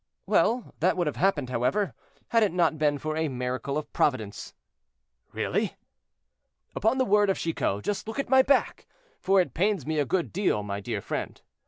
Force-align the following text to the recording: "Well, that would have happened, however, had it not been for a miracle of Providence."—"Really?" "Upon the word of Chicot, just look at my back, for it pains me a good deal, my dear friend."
"Well, 0.25 0.73
that 0.79 0.97
would 0.97 1.05
have 1.05 1.17
happened, 1.17 1.51
however, 1.51 1.93
had 2.29 2.41
it 2.41 2.51
not 2.51 2.79
been 2.79 2.97
for 2.97 3.15
a 3.15 3.27
miracle 3.27 3.77
of 3.77 3.93
Providence."—"Really?" 3.93 5.75
"Upon 6.75 6.97
the 6.97 7.05
word 7.05 7.29
of 7.29 7.37
Chicot, 7.37 7.83
just 7.83 8.07
look 8.07 8.17
at 8.17 8.27
my 8.27 8.41
back, 8.41 8.87
for 9.19 9.39
it 9.39 9.53
pains 9.53 9.85
me 9.85 9.99
a 9.99 10.05
good 10.05 10.33
deal, 10.33 10.63
my 10.63 10.79
dear 10.79 11.01
friend." 11.01 11.39